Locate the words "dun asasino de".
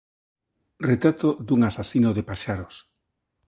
1.47-2.23